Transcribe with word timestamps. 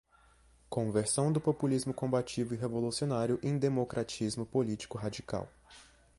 conversão 0.67 1.31
do 1.31 1.39
populismo 1.39 1.93
combativo 1.93 2.55
e 2.55 2.57
revolucionário 2.57 3.39
em 3.43 3.55
democratismo 3.59 4.47
político-radical 4.47 5.47